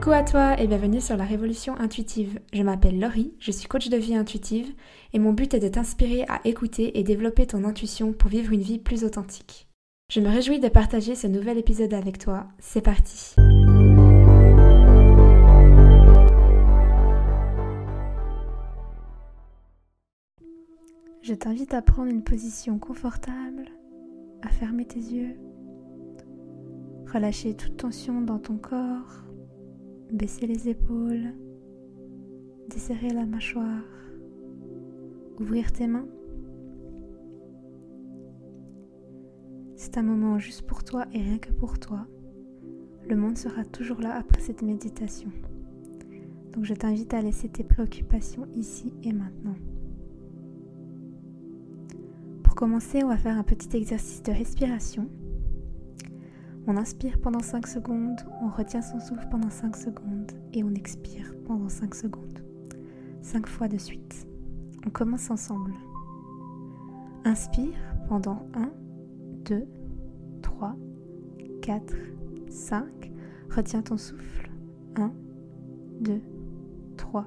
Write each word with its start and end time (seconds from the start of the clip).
Coucou 0.00 0.12
à 0.12 0.22
toi 0.22 0.58
et 0.58 0.66
bienvenue 0.66 1.02
sur 1.02 1.14
la 1.18 1.26
Révolution 1.26 1.78
Intuitive. 1.78 2.40
Je 2.54 2.62
m'appelle 2.62 2.98
Laurie, 2.98 3.34
je 3.38 3.50
suis 3.50 3.68
coach 3.68 3.90
de 3.90 3.98
vie 3.98 4.14
intuitive 4.14 4.72
et 5.12 5.18
mon 5.18 5.34
but 5.34 5.52
est 5.52 5.60
de 5.60 5.68
t'inspirer 5.68 6.24
à 6.26 6.40
écouter 6.46 6.98
et 6.98 7.02
développer 7.02 7.46
ton 7.46 7.64
intuition 7.64 8.14
pour 8.14 8.30
vivre 8.30 8.50
une 8.50 8.62
vie 8.62 8.78
plus 8.78 9.04
authentique. 9.04 9.68
Je 10.10 10.20
me 10.20 10.30
réjouis 10.30 10.58
de 10.58 10.70
partager 10.70 11.14
ce 11.14 11.26
nouvel 11.26 11.58
épisode 11.58 11.92
avec 11.92 12.16
toi. 12.16 12.46
C'est 12.60 12.80
parti 12.80 13.34
Je 21.22 21.34
t'invite 21.34 21.74
à 21.74 21.82
prendre 21.82 22.10
une 22.10 22.24
position 22.24 22.78
confortable, 22.78 23.66
à 24.40 24.48
fermer 24.48 24.86
tes 24.86 24.98
yeux, 24.98 25.36
relâcher 27.12 27.54
toute 27.54 27.76
tension 27.76 28.22
dans 28.22 28.38
ton 28.38 28.56
corps 28.56 29.29
baisser 30.12 30.46
les 30.46 30.68
épaules, 30.68 31.34
desserrer 32.68 33.10
la 33.10 33.26
mâchoire, 33.26 33.84
ouvrir 35.38 35.72
tes 35.72 35.86
mains. 35.86 36.08
C'est 39.76 39.96
un 39.98 40.02
moment 40.02 40.38
juste 40.38 40.62
pour 40.62 40.84
toi 40.84 41.06
et 41.12 41.20
rien 41.20 41.38
que 41.38 41.52
pour 41.52 41.78
toi. 41.78 42.06
Le 43.08 43.16
monde 43.16 43.38
sera 43.38 43.64
toujours 43.64 44.00
là 44.00 44.14
après 44.14 44.40
cette 44.40 44.62
méditation. 44.62 45.30
Donc 46.52 46.64
je 46.64 46.74
t'invite 46.74 47.14
à 47.14 47.22
laisser 47.22 47.48
tes 47.48 47.64
préoccupations 47.64 48.46
ici 48.54 48.92
et 49.02 49.12
maintenant. 49.12 49.56
Pour 52.42 52.54
commencer, 52.54 53.02
on 53.04 53.08
va 53.08 53.16
faire 53.16 53.38
un 53.38 53.44
petit 53.44 53.76
exercice 53.76 54.22
de 54.22 54.32
respiration. 54.32 55.08
On 56.70 56.76
inspire 56.76 57.18
pendant 57.18 57.40
5 57.40 57.66
secondes, 57.66 58.20
on 58.40 58.48
retient 58.48 58.80
son 58.80 59.00
souffle 59.00 59.26
pendant 59.28 59.50
5 59.50 59.74
secondes 59.74 60.30
et 60.52 60.62
on 60.62 60.70
expire 60.70 61.34
pendant 61.44 61.68
5 61.68 61.92
secondes. 61.96 62.44
5 63.22 63.48
fois 63.48 63.66
de 63.66 63.76
suite. 63.76 64.28
On 64.86 64.90
commence 64.90 65.32
ensemble. 65.32 65.74
Inspire 67.24 67.74
pendant 68.08 68.46
1, 68.54 68.70
2, 69.46 69.66
3, 70.42 70.76
4, 71.60 71.92
5. 72.48 73.12
Retiens 73.50 73.82
ton 73.82 73.96
souffle. 73.96 74.48
1, 74.94 75.12
2, 76.02 76.20
3, 76.96 77.26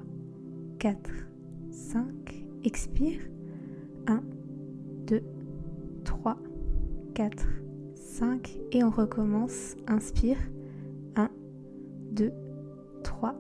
4, 0.80 1.12
5. 1.70 2.46
Expire. 2.64 3.20
1, 4.08 4.24
2, 5.06 5.22
3, 6.06 6.38
4, 7.14 7.46
5 8.24 8.58
et 8.72 8.84
on 8.86 8.90
recommence. 8.90 9.76
Inspire. 9.86 10.38
1, 11.18 11.30
2, 12.12 12.32
3, 13.04 13.36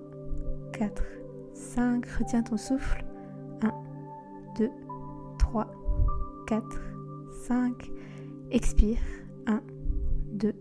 4, 0.73 1.03
5. 1.53 2.05
Retiens 2.05 2.43
ton 2.43 2.57
souffle. 2.57 3.05
1, 3.61 3.71
2, 4.57 4.69
3, 5.39 5.71
4, 6.47 6.65
5. 7.47 7.91
Expire. 8.51 8.97
1, 9.47 9.61
2, 10.33 10.53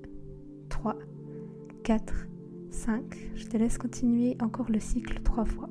3, 0.69 0.97
4, 1.83 2.15
5. 2.71 3.03
Je 3.35 3.47
te 3.47 3.57
laisse 3.57 3.77
continuer 3.77 4.37
encore 4.41 4.71
le 4.71 4.79
cycle 4.79 5.21
3 5.25 5.45
fois. 5.45 5.69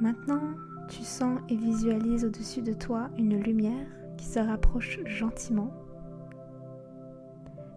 Maintenant, 0.00 0.54
tu 0.88 1.02
sens 1.02 1.38
et 1.50 1.56
visualises 1.56 2.24
au-dessus 2.24 2.62
de 2.62 2.72
toi 2.72 3.10
une 3.18 3.38
lumière 3.38 3.86
qui 4.16 4.24
se 4.24 4.38
rapproche 4.38 4.98
gentiment. 5.04 5.70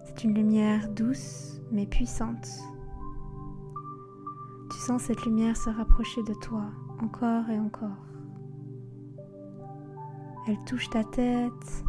C'est 0.06 0.24
une 0.24 0.34
lumière 0.34 0.88
douce 0.88 1.60
mais 1.70 1.86
puissante. 1.86 2.48
Tu 4.72 4.78
sens 4.78 5.02
cette 5.02 5.26
lumière 5.26 5.58
se 5.58 5.70
rapprocher 5.70 6.24
de 6.24 6.34
toi 6.34 6.64
encore 7.02 7.50
et 7.50 7.60
encore. 7.60 8.06
Elle 10.48 10.64
touche 10.66 10.90
ta 10.90 11.04
tête, 11.04 11.84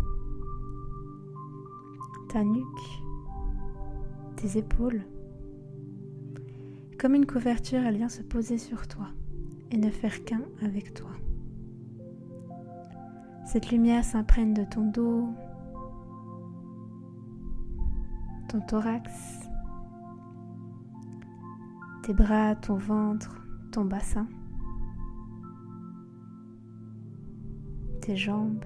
ta 2.28 2.42
nuque, 2.42 3.02
tes 4.34 4.58
épaules. 4.58 5.04
Comme 6.98 7.14
une 7.14 7.26
couverture, 7.26 7.80
elle 7.84 7.98
vient 7.98 8.08
se 8.08 8.22
poser 8.22 8.58
sur 8.58 8.88
toi 8.88 9.06
et 9.74 9.76
ne 9.76 9.90
faire 9.90 10.24
qu'un 10.24 10.42
avec 10.62 10.94
toi. 10.94 11.10
Cette 13.44 13.70
lumière 13.70 14.04
s'imprègne 14.04 14.54
de 14.54 14.62
ton 14.62 14.88
dos, 14.88 15.28
ton 18.48 18.60
thorax, 18.60 19.10
tes 22.04 22.14
bras, 22.14 22.54
ton 22.54 22.76
ventre, 22.76 23.44
ton 23.72 23.84
bassin, 23.84 24.28
tes 28.00 28.16
jambes. 28.16 28.64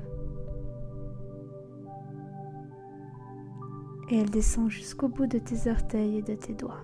Et 4.10 4.18
elle 4.18 4.30
descend 4.30 4.70
jusqu'au 4.70 5.08
bout 5.08 5.26
de 5.26 5.38
tes 5.38 5.70
orteils 5.70 6.18
et 6.18 6.22
de 6.22 6.34
tes 6.34 6.54
doigts. 6.54 6.82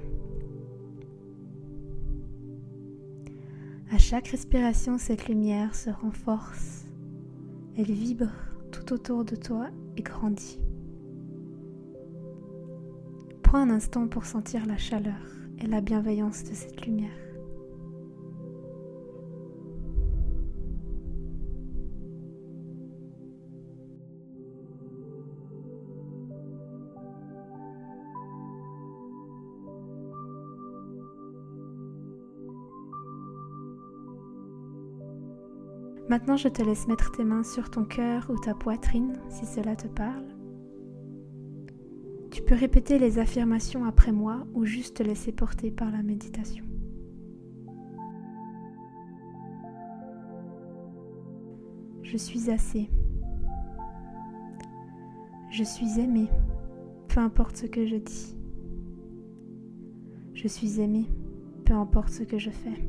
Chaque 4.07 4.29
respiration, 4.29 4.99
cette 4.99 5.29
lumière 5.29 5.75
se 5.75 5.89
renforce. 5.89 6.85
Elle 7.79 7.91
vibre 7.91 8.31
tout 8.71 8.93
autour 8.93 9.25
de 9.25 9.35
toi 9.35 9.69
et 9.97 10.03
grandit. 10.03 10.61
Prends 13.43 13.61
un 13.61 13.71
instant 13.71 14.07
pour 14.07 14.27
sentir 14.27 14.67
la 14.67 14.77
chaleur 14.77 15.15
et 15.59 15.67
la 15.67 15.81
bienveillance 15.81 16.45
de 16.45 16.53
cette 16.53 16.85
lumière. 16.85 17.34
Maintenant, 36.15 36.37
je 36.37 36.47
te 36.47 36.63
laisse 36.63 36.87
mettre 36.87 37.11
tes 37.11 37.25
mains 37.25 37.43
sur 37.43 37.73
ton 37.73 37.85
cœur 37.85 38.31
ou 38.31 38.39
ta 38.39 38.55
poitrine 38.55 39.15
si 39.31 39.47
cela 39.47 39.75
te 39.75 39.89
parle. 39.89 40.29
Tu 42.31 42.41
peux 42.41 42.55
répéter 42.55 43.01
les 43.01 43.19
affirmations 43.19 43.85
après 43.85 44.13
moi 44.13 44.47
ou 44.55 44.65
juste 44.65 44.99
te 44.99 45.03
laisser 45.03 45.33
porter 45.33 45.73
par 45.73 45.91
la 45.91 46.05
méditation. 46.05 46.65
Je 52.05 52.17
suis 52.17 52.49
assez. 52.49 52.89
Je 55.51 55.65
suis 55.65 55.99
aimée, 55.99 56.29
peu 57.09 57.19
importe 57.19 57.57
ce 57.57 57.67
que 57.67 57.87
je 57.87 57.97
dis. 57.97 58.37
Je 60.33 60.47
suis 60.47 60.81
aimée, 60.81 61.09
peu 61.65 61.75
importe 61.75 62.11
ce 62.11 62.23
que 62.23 62.39
je 62.39 62.51
fais. 62.51 62.85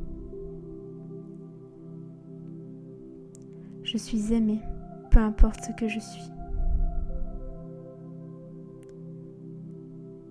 Je 3.96 4.02
suis 4.02 4.34
aimée, 4.34 4.60
peu 5.10 5.20
importe 5.20 5.64
ce 5.64 5.72
que 5.72 5.88
je 5.88 5.98
suis. 5.98 6.30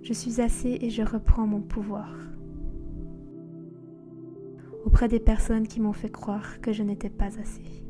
Je 0.04 0.14
suis 0.14 0.40
assez 0.40 0.78
et 0.82 0.92
je 0.92 1.02
reprends 1.02 1.48
mon 1.48 1.62
pouvoir. 1.62 2.16
Auprès 4.86 5.08
des 5.08 5.20
personnes 5.20 5.68
qui 5.68 5.82
m'ont 5.82 5.94
fait 5.94 6.12
croire 6.12 6.62
que 6.62 6.74
je 6.74 6.84
n'étais 6.84 7.10
pas 7.10 7.40
assez. 7.40 7.84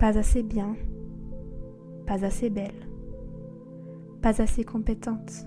Pas 0.00 0.18
assez 0.18 0.42
bien, 0.42 0.74
pas 2.04 2.24
assez 2.24 2.50
belle, 2.50 2.88
pas 4.22 4.42
assez 4.42 4.64
compétente, 4.64 5.46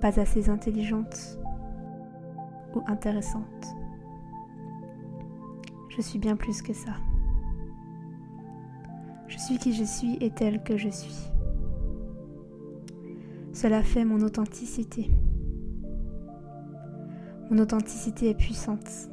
pas 0.00 0.18
assez 0.18 0.48
intelligente 0.48 1.38
ou 2.74 2.80
intéressante. 2.86 3.77
Je 5.98 6.02
suis 6.04 6.20
bien 6.20 6.36
plus 6.36 6.62
que 6.62 6.72
ça. 6.72 6.92
Je 9.26 9.36
suis 9.36 9.58
qui 9.58 9.72
je 9.72 9.82
suis 9.82 10.16
et 10.20 10.30
tel 10.30 10.62
que 10.62 10.76
je 10.76 10.88
suis. 10.88 11.28
Cela 13.52 13.82
fait 13.82 14.04
mon 14.04 14.20
authenticité. 14.20 15.10
Mon 17.50 17.58
authenticité 17.58 18.30
est 18.30 18.36
puissante. 18.36 19.10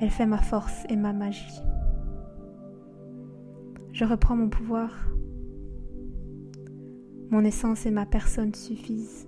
Elle 0.00 0.10
fait 0.10 0.26
ma 0.26 0.38
force 0.38 0.84
et 0.88 0.94
ma 0.94 1.12
magie. 1.12 1.60
Je 3.92 4.04
reprends 4.04 4.36
mon 4.36 4.48
pouvoir. 4.48 4.92
Mon 7.30 7.42
essence 7.42 7.84
et 7.84 7.90
ma 7.90 8.06
personne 8.06 8.54
suffisent. 8.54 9.26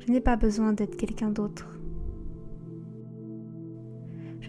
Je 0.00 0.12
n'ai 0.12 0.20
pas 0.20 0.36
besoin 0.36 0.74
d'être 0.74 0.98
quelqu'un 0.98 1.30
d'autre. 1.30 1.81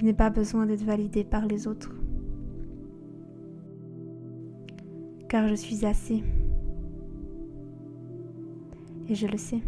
Je 0.04 0.08
n'ai 0.10 0.14
pas 0.14 0.30
besoin 0.30 0.66
d'être 0.66 0.84
validé 0.84 1.24
par 1.24 1.46
les 1.46 1.66
autres. 1.66 1.96
Car 5.30 5.48
je 5.48 5.56
suis 5.56 5.86
assez. 5.86 6.22
Et 9.08 9.16
je 9.16 9.28
le 9.28 9.38
sais. 9.38 9.62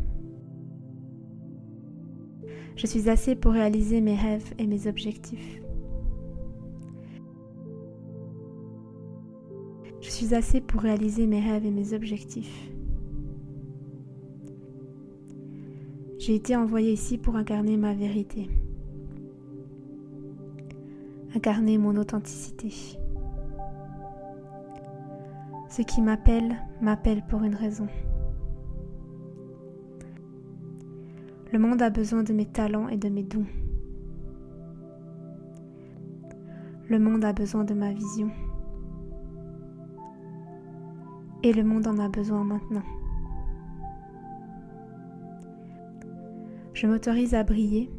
Je 2.76 2.86
suis 2.86 3.10
assez 3.10 3.38
pour 3.38 3.54
réaliser 3.54 4.02
mes 4.02 4.18
rêves 4.18 4.54
et 4.60 4.68
mes 4.68 4.88
objectifs. 4.88 5.62
Je 10.02 10.10
suis 10.10 10.36
assez 10.36 10.60
pour 10.60 10.82
réaliser 10.82 11.28
mes 11.28 11.40
rêves 11.40 11.66
et 11.66 11.72
mes 11.72 11.94
objectifs. 11.94 12.74
J'ai 16.20 16.36
été 16.36 16.58
envoyé 16.58 16.92
ici 16.92 17.18
pour 17.18 17.38
incarner 17.38 17.78
ma 17.78 17.94
vérité, 17.94 18.50
incarner 21.36 21.78
mon 21.78 21.96
authenticité. 21.98 22.72
Ce 25.70 25.82
qui 25.82 26.02
m'appelle 26.02 26.56
m'appelle 26.82 27.24
pour 27.28 27.44
une 27.44 27.56
raison. 27.56 27.88
Le 31.52 31.60
monde 31.60 31.82
a 31.82 31.90
besoin 31.90 32.24
de 32.24 32.34
mes 32.34 32.46
talents 32.46 32.88
et 32.88 32.98
de 32.98 33.10
mes 33.10 33.24
dons. 33.24 33.46
Le 36.90 37.00
monde 37.00 37.26
a 37.26 37.34
besoin 37.34 37.64
de 37.64 37.74
ma 37.74 37.92
vision. 37.92 38.30
Et 41.44 41.52
le 41.52 41.64
monde 41.64 41.88
en 41.88 42.00
a 42.00 42.08
besoin 42.08 42.44
maintenant. 42.44 42.84
Je 46.74 46.88
m'autorise 46.88 47.34
à 47.34 47.44
briller, 47.44 47.90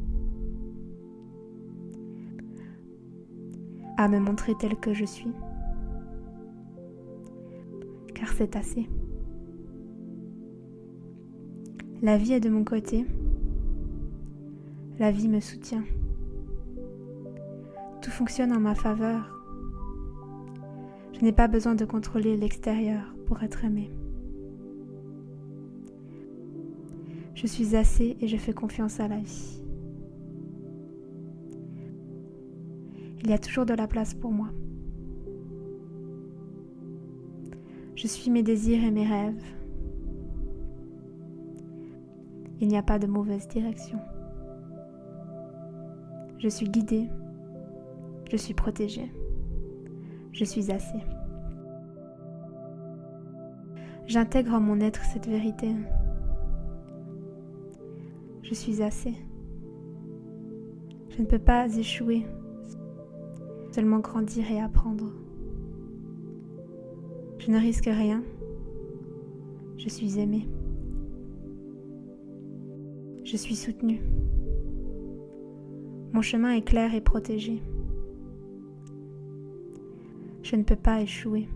à 3.97 4.07
me 4.07 4.19
montrer 4.19 4.53
tel 4.55 4.75
que 4.75 4.93
je 4.93 5.05
suis, 5.05 5.31
car 8.13 8.29
c'est 8.29 8.55
assez. 8.55 8.87
La 12.01 12.17
vie 12.17 12.33
est 12.33 12.39
de 12.39 12.49
mon 12.49 12.63
côté, 12.63 13.05
la 14.99 15.11
vie 15.11 15.27
me 15.27 15.39
soutient. 15.39 15.83
Tout 18.01 18.11
fonctionne 18.11 18.53
en 18.53 18.59
ma 18.59 18.75
faveur. 18.75 19.33
Je 21.13 21.21
n'ai 21.21 21.31
pas 21.31 21.47
besoin 21.47 21.73
de 21.73 21.85
contrôler 21.85 22.37
l'extérieur 22.37 23.01
pour 23.25 23.41
être 23.41 23.65
aimé. 23.65 23.91
Je 27.33 27.45
suis 27.45 27.75
assez 27.75 28.17
et 28.21 28.27
je 28.27 28.37
fais 28.37 28.53
confiance 28.53 28.99
à 28.99 29.07
la 29.07 29.17
vie. 29.17 29.66
Il 33.27 33.31
y 33.31 33.33
a 33.33 33.39
toujours 33.39 33.65
de 33.65 33.73
la 33.73 33.87
place 33.87 34.13
pour 34.13 34.31
moi. 34.31 34.47
Je 37.95 38.07
suis 38.07 38.31
mes 38.31 38.41
désirs 38.41 38.81
et 38.81 38.89
mes 38.89 39.05
rêves. 39.05 39.43
Il 42.61 42.69
n'y 42.69 42.77
a 42.77 42.83
pas 42.83 42.99
de 42.99 43.05
mauvaise 43.05 43.45
direction. 43.49 43.99
Je 46.37 46.47
suis 46.47 46.69
guidée. 46.69 47.09
Je 48.31 48.37
suis 48.37 48.53
protégée. 48.53 49.11
Je 50.31 50.45
suis 50.45 50.71
assez. 50.71 51.03
J'intègre 54.05 54.53
en 54.53 54.61
mon 54.61 54.79
être 54.79 55.03
cette 55.03 55.27
vérité. 55.27 55.75
Je 58.41 58.53
suis 58.53 58.81
assez. 58.81 59.15
Je 61.09 61.21
ne 61.21 61.27
peux 61.27 61.39
pas 61.39 61.67
échouer, 61.75 62.25
seulement 63.77 63.99
grandir 63.99 64.49
et 64.49 64.59
apprendre. 64.59 65.13
Je 67.37 67.51
ne 67.51 67.59
risque 67.59 67.85
rien. 67.85 68.23
Je 69.77 69.87
suis 69.87 70.17
aimée. 70.17 70.47
Je 73.23 73.37
suis 73.37 73.55
soutenue. 73.55 74.01
Mon 76.11 76.23
chemin 76.23 76.53
est 76.53 76.63
clair 76.63 76.95
et 76.95 77.01
protégé. 77.01 77.61
Je 80.41 80.55
ne 80.55 80.63
peux 80.63 80.75
pas 80.75 80.99
échouer. 80.99 81.47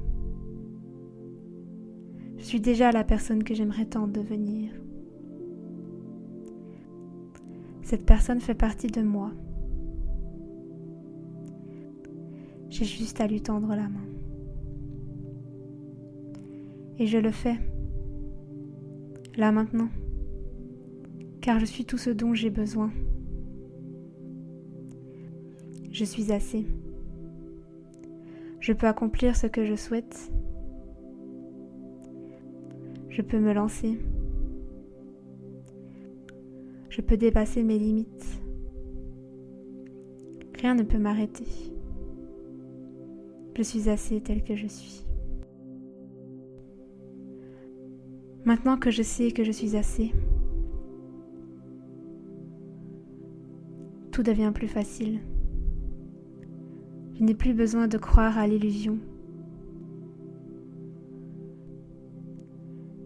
Je 2.38 2.44
suis 2.44 2.62
déjà 2.62 2.92
la 2.92 3.04
personne 3.04 3.44
que 3.44 3.56
j'aimerais 3.56 3.86
tant 3.86 4.08
devenir. 4.08 4.72
Cette 7.82 8.06
personne 8.06 8.42
fait 8.42 8.54
partie 8.54 8.92
de 8.92 9.02
moi. 9.02 9.32
J'ai 12.72 12.86
juste 12.86 13.20
à 13.20 13.28
lui 13.28 13.42
tendre 13.42 13.68
la 13.76 13.90
main. 13.90 14.08
Et 16.98 17.06
je 17.06 17.18
le 17.18 17.32
fais. 17.32 17.58
Là 19.36 19.52
maintenant. 19.52 19.90
Car 21.42 21.60
je 21.60 21.66
suis 21.66 21.84
tout 21.84 21.98
ce 21.98 22.10
dont 22.10 22.34
j'ai 22.34 22.50
besoin. 22.50 22.90
Je 25.92 26.06
suis 26.06 26.32
assez. 26.32 26.66
Je 28.62 28.72
peux 28.72 28.88
accomplir 28.88 29.36
ce 29.36 29.48
que 29.48 29.66
je 29.66 29.76
souhaite. 29.76 30.32
Je 33.10 33.22
peux 33.22 33.40
me 33.40 33.52
lancer. 33.52 34.00
Je 36.90 37.02
peux 37.02 37.18
dépasser 37.18 37.64
mes 37.64 37.78
limites. 37.78 38.42
Rien 40.62 40.74
ne 40.76 40.84
peut 40.84 41.00
m'arrêter. 41.00 41.46
Je 43.56 43.64
suis 43.64 43.90
assez 43.90 44.22
tel 44.22 44.44
que 44.44 44.56
je 44.56 44.68
suis. 44.68 45.06
Maintenant 48.46 48.78
que 48.78 48.90
je 48.90 49.04
sais 49.04 49.32
que 49.32 49.44
je 49.44 49.52
suis 49.52 49.76
assez, 49.76 50.12
tout 54.12 54.24
devient 54.24 54.52
plus 54.54 54.68
facile. 54.68 55.20
Je 57.14 57.24
n'ai 57.24 57.36
plus 57.36 57.54
besoin 57.54 57.88
de 57.88 57.98
croire 57.98 58.38
à 58.38 58.48
l'illusion 58.48 58.98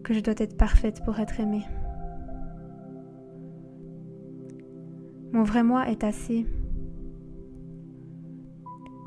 que 0.02 0.14
je 0.14 0.20
dois 0.20 0.34
être 0.38 0.56
parfaite 0.56 1.02
pour 1.04 1.18
être 1.18 1.40
aimée. 1.40 1.64
Mon 5.32 5.42
vrai 5.42 5.64
moi 5.64 5.88
est 5.90 6.04
assez. 6.04 6.46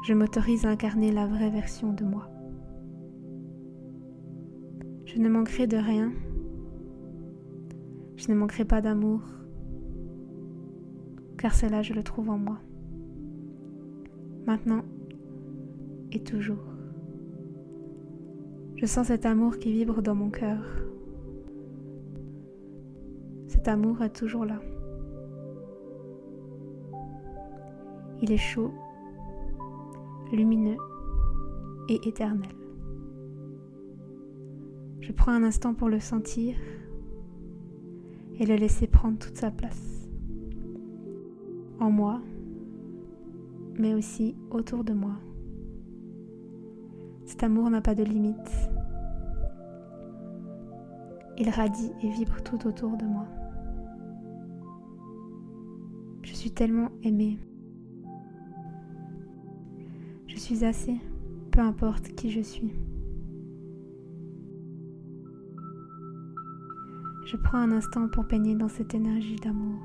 Je 0.10 0.16
m'autorise 0.16 0.66
à 0.66 0.70
incarner 0.70 1.12
la 1.12 1.28
vraie 1.28 1.52
version 1.52 1.94
de 1.94 2.04
moi. 2.04 2.28
Je 5.06 5.20
ne 5.20 5.30
manquerai 5.30 5.68
de 5.68 5.78
rien. 5.78 6.12
Je 8.16 8.32
ne 8.32 8.36
manquerai 8.36 8.66
pas 8.66 8.82
d'amour, 8.82 9.22
car 11.38 11.54
cela 11.54 11.84
je 11.84 11.94
le 11.94 12.02
trouve 12.02 12.32
en 12.32 12.40
moi. 12.40 12.58
Maintenant 14.48 14.82
et 16.12 16.24
toujours. 16.24 16.66
Je 18.78 18.88
sens 18.88 19.10
cet 19.10 19.28
amour 19.28 19.60
qui 19.60 19.72
vibre 19.72 20.02
dans 20.02 20.16
mon 20.16 20.32
cœur. 20.32 20.66
Cet 23.46 23.68
amour 23.68 24.02
est 24.02 24.16
toujours 24.16 24.46
là. 24.46 24.60
Il 28.24 28.32
est 28.32 28.38
chaud, 28.38 28.74
lumineux 30.32 30.78
et 31.88 32.08
éternel. 32.08 32.50
Je 35.02 35.12
prends 35.12 35.32
un 35.32 35.44
instant 35.44 35.74
pour 35.74 35.90
le 35.90 36.00
sentir 36.00 36.56
et 38.40 38.46
le 38.46 38.56
laisser 38.56 38.88
prendre 38.88 39.18
toute 39.18 39.38
sa 39.38 39.52
place. 39.52 40.08
En 41.80 41.90
moi, 41.90 42.22
mais 43.78 43.94
aussi 43.94 44.36
autour 44.52 44.84
de 44.84 44.94
moi. 44.94 45.16
Cet 47.26 47.44
amour 47.44 47.70
n'a 47.70 47.82
pas 47.82 47.96
de 47.96 48.04
limite. 48.04 48.70
Il 51.38 51.50
radie 51.50 51.92
et 52.04 52.10
vibre 52.10 52.44
tout 52.44 52.68
autour 52.68 52.98
de 52.98 53.06
moi. 53.06 53.26
Je 56.24 56.34
suis 56.34 56.52
tellement 56.52 56.90
aimée 57.02 57.40
suis 60.56 60.66
assez, 60.66 60.98
peu 61.52 61.60
importe 61.60 62.08
qui 62.16 62.32
je 62.32 62.42
suis. 62.42 62.74
Je 67.28 67.38
prends 67.38 67.60
un 67.60 67.72
instant 67.72 68.08
pour 68.08 68.24
baigner 68.24 68.56
dans 68.56 68.68
cette 68.68 68.96
énergie 68.96 69.36
d'amour. 69.36 69.80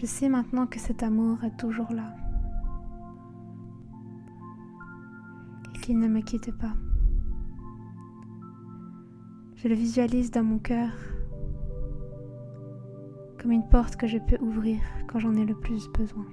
Je 0.00 0.06
sais 0.06 0.28
maintenant 0.28 0.68
que 0.68 0.78
cet 0.78 1.02
amour 1.02 1.42
est 1.42 1.56
toujours 1.56 1.90
là 1.92 2.14
et 5.74 5.80
qu'il 5.80 5.98
ne 5.98 6.06
me 6.06 6.20
quitte 6.20 6.56
pas. 6.56 6.76
Je 9.56 9.66
le 9.66 9.74
visualise 9.74 10.30
dans 10.30 10.44
mon 10.44 10.60
cœur 10.60 10.92
comme 13.42 13.50
une 13.50 13.68
porte 13.68 13.96
que 13.96 14.06
je 14.06 14.18
peux 14.18 14.38
ouvrir 14.40 14.78
quand 15.08 15.18
j'en 15.18 15.34
ai 15.34 15.44
le 15.44 15.56
plus 15.56 15.88
besoin. 15.88 16.26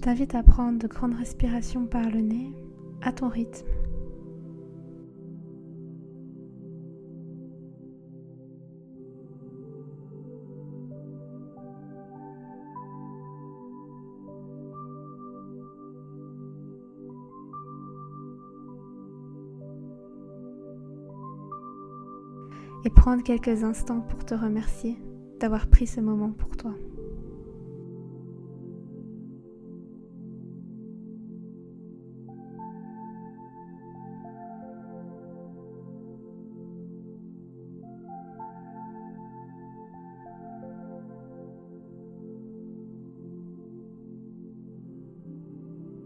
Je 0.00 0.04
t'invite 0.06 0.34
à 0.34 0.42
prendre 0.42 0.78
de 0.78 0.86
grandes 0.86 1.12
respirations 1.12 1.84
par 1.84 2.08
le 2.08 2.22
nez 2.22 2.54
à 3.02 3.12
ton 3.12 3.28
rythme. 3.28 3.66
Et 22.86 22.88
prendre 22.88 23.22
quelques 23.22 23.64
instants 23.64 24.00
pour 24.00 24.24
te 24.24 24.32
remercier 24.32 24.96
d'avoir 25.40 25.66
pris 25.66 25.86
ce 25.86 26.00
moment 26.00 26.32
pour 26.32 26.56
toi. 26.56 26.72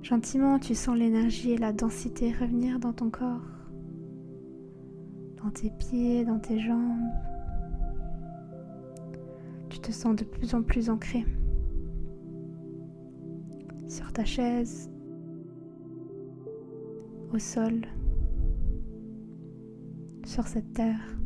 Gentiment, 0.05 0.59
tu 0.59 0.75
sens 0.75 0.99
l'énergie 0.99 1.53
et 1.53 1.57
la 1.57 1.73
densité 1.73 2.31
revenir 2.31 2.79
dans 2.79 2.93
ton 2.93 3.09
corps, 3.09 3.41
dans 5.43 5.49
tes 5.49 5.71
pieds, 5.71 6.27
dans 6.27 6.39
tes 6.39 6.61
jambes. 6.61 7.09
Tu 9.71 9.79
te 9.79 9.91
sens 9.91 10.15
de 10.15 10.25
plus 10.25 10.55
en 10.55 10.63
plus 10.63 10.91
ancré 10.91 11.25
sur 13.89 14.13
ta 14.13 14.27
chaise, 14.27 14.91
au 17.33 17.39
sol, 17.39 17.87
sur 20.27 20.47
cette 20.47 20.71
terre. 20.75 21.17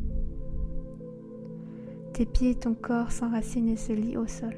Tes 2.13 2.25
pieds 2.25 2.51
et 2.51 2.55
ton 2.55 2.75
corps 2.75 3.11
s'enracinent 3.11 3.67
et 3.67 3.75
se 3.75 3.91
lient 3.91 4.15
au 4.15 4.25
sol. 4.25 4.55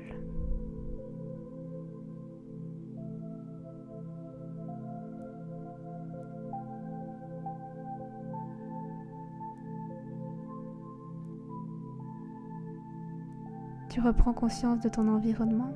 Tu 13.91 13.99
reprends 13.99 14.31
conscience 14.31 14.79
de 14.79 14.87
ton 14.87 15.05
environnement. 15.09 15.73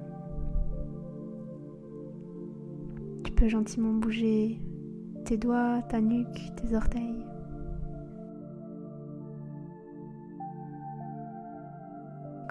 Tu 3.26 3.32
peux 3.34 3.50
gentiment 3.50 3.92
bouger 3.92 4.62
tes 5.26 5.36
doigts, 5.36 5.82
ta 5.90 6.00
nuque, 6.00 6.54
tes 6.56 6.74
orteils. 6.74 7.26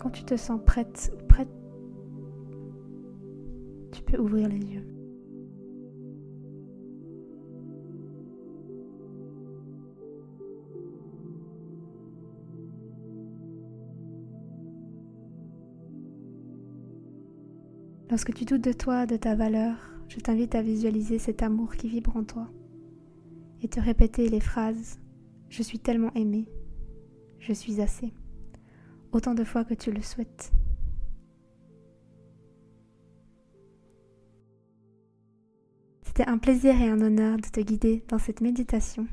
Quand 0.03 0.11
tu 0.11 0.23
te 0.25 0.37
sens 0.37 0.61
prête 0.67 1.11
ou 1.15 1.27
prête, 1.29 1.49
tu 3.91 4.03
peux 4.03 4.19
ouvrir 4.19 4.51
les 4.51 4.59
yeux. 4.59 4.94
Lorsque 18.15 18.33
tu 18.33 18.45
doutes 18.45 18.63
de 18.63 18.73
toi, 18.73 19.07
de 19.07 19.17
ta 19.17 19.35
valeur, 19.35 19.75
je 20.07 20.21
t'invite 20.21 20.55
à 20.55 20.63
visualiser 20.63 21.19
cet 21.19 21.43
amour 21.43 21.75
qui 21.75 21.89
vibre 21.89 22.17
en 22.17 22.23
toi 22.23 22.47
et 23.61 23.67
te 23.67 23.81
répéter 23.81 24.29
les 24.29 24.39
phrases⁇ 24.39 24.77
Je 25.49 25.65
suis 25.65 25.81
tellement 25.81 26.15
aimé, 26.15 26.47
je 27.41 27.53
suis 27.53 27.81
assez⁇ 27.81 28.07
autant 29.11 29.35
de 29.35 29.43
fois 29.43 29.65
que 29.65 29.75
tu 29.75 29.91
le 29.91 30.01
souhaites. 30.01 30.53
C'était 36.03 36.29
un 36.29 36.39
plaisir 36.39 36.81
et 36.81 36.89
un 36.89 37.01
honneur 37.01 37.39
de 37.39 37.49
te 37.49 37.59
guider 37.59 38.05
dans 38.07 38.21
cette 38.21 38.43
méditation. 38.43 39.09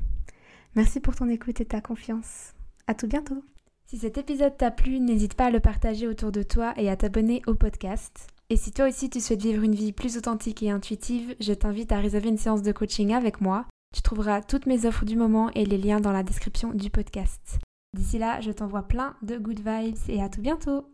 Merci 0.75 0.99
pour 0.99 1.15
ton 1.15 1.27
écoute 1.27 1.59
et 1.59 1.65
ta 1.65 1.81
confiance. 1.81 2.53
À 2.85 2.93
tout 2.93 3.07
bientôt. 3.07 3.43
Si 3.87 3.97
cet 3.97 4.19
épisode 4.19 4.57
t'a 4.57 4.69
plu, 4.69 4.99
n'hésite 4.99 5.33
pas 5.33 5.47
à 5.47 5.51
le 5.51 5.59
partager 5.59 6.07
autour 6.07 6.31
de 6.31 6.43
toi 6.43 6.75
et 6.77 6.87
à 6.87 6.95
t'abonner 6.95 7.41
au 7.47 7.55
podcast. 7.55 8.27
Et 8.51 8.57
si 8.57 8.73
toi 8.73 8.89
aussi 8.89 9.09
tu 9.09 9.21
souhaites 9.21 9.41
vivre 9.41 9.63
une 9.63 9.75
vie 9.75 9.93
plus 9.93 10.17
authentique 10.17 10.61
et 10.61 10.69
intuitive, 10.69 11.37
je 11.39 11.53
t'invite 11.53 11.93
à 11.93 12.01
réserver 12.01 12.27
une 12.27 12.37
séance 12.37 12.61
de 12.61 12.73
coaching 12.73 13.13
avec 13.13 13.39
moi. 13.39 13.65
Tu 13.95 14.01
trouveras 14.01 14.41
toutes 14.41 14.65
mes 14.65 14.85
offres 14.85 15.05
du 15.05 15.15
moment 15.15 15.49
et 15.55 15.63
les 15.63 15.77
liens 15.77 16.01
dans 16.01 16.11
la 16.11 16.21
description 16.21 16.73
du 16.73 16.89
podcast. 16.89 17.59
D'ici 17.95 18.17
là, 18.17 18.41
je 18.41 18.51
t'envoie 18.51 18.83
plein 18.83 19.15
de 19.21 19.37
good 19.37 19.61
vibes 19.65 19.95
et 20.09 20.21
à 20.21 20.27
tout 20.27 20.41
bientôt 20.41 20.83